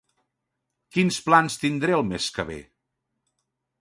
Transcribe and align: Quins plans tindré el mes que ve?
Quins 0.95 1.19
plans 1.27 1.59
tindré 1.65 1.97
el 1.99 2.07
mes 2.13 2.31
que 2.39 2.47
ve? 2.51 2.59